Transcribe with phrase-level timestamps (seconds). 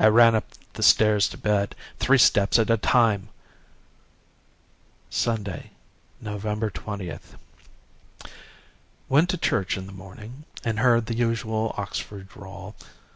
[0.00, 3.28] I ran up the stairs to bed, three steps at a time!
[5.10, 5.70] "Sunday,
[6.20, 7.38] November 20th.
[9.08, 12.74] Went to church in the morning and heard the usual Oxford drawl.